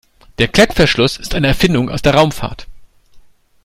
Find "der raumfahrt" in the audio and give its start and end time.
2.01-2.67